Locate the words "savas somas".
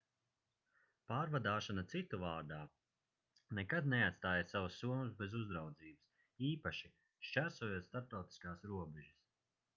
4.55-5.13